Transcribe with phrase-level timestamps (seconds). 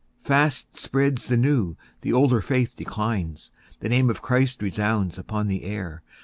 [0.23, 3.51] Fast spreads the new; the older faith declines.
[3.81, 6.01] The name of Christ resounds upon the air.